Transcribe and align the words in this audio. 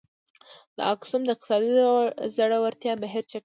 د 0.77 0.79
اکسوم 0.93 1.21
د 1.25 1.29
اقتصادي 1.35 1.69
ځوړتیا 2.35 2.93
بهیر 3.03 3.23
چټک 3.29 3.33
کړ. 3.39 3.39